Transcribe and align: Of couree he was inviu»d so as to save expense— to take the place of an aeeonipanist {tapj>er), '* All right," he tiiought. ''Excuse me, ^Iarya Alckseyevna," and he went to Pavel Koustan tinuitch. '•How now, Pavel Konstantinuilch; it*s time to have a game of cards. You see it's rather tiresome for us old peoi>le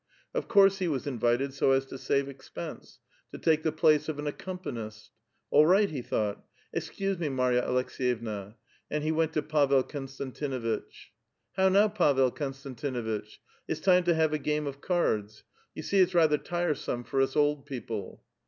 Of 0.33 0.47
couree 0.47 0.71
he 0.71 0.87
was 0.87 1.05
inviu»d 1.05 1.51
so 1.51 1.73
as 1.73 1.85
to 1.85 1.97
save 1.99 2.27
expense— 2.27 2.97
to 3.31 3.37
take 3.37 3.61
the 3.61 3.71
place 3.71 4.09
of 4.09 4.17
an 4.17 4.25
aeeonipanist 4.25 5.09
{tapj>er), 5.09 5.09
'* 5.27 5.49
All 5.51 5.67
right," 5.67 5.87
he 5.91 6.01
tiiought. 6.01 6.41
''Excuse 6.73 7.19
me, 7.19 7.27
^Iarya 7.27 7.63
Alckseyevna," 7.67 8.55
and 8.89 9.03
he 9.03 9.11
went 9.11 9.33
to 9.33 9.43
Pavel 9.43 9.83
Koustan 9.83 10.33
tinuitch. 10.33 11.09
'•How 11.55 11.71
now, 11.71 11.87
Pavel 11.87 12.31
Konstantinuilch; 12.31 13.37
it*s 13.67 13.79
time 13.79 14.03
to 14.05 14.15
have 14.15 14.33
a 14.33 14.39
game 14.39 14.65
of 14.65 14.81
cards. 14.81 15.43
You 15.75 15.83
see 15.83 15.99
it's 15.99 16.15
rather 16.15 16.39
tiresome 16.39 17.03
for 17.03 17.21
us 17.21 17.35
old 17.35 17.67
peoi>le 17.69 18.21